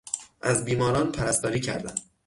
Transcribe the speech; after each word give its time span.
از 0.41 0.65
بیماران 0.65 1.11
پرستاری 1.11 1.59
کردن 1.59 1.95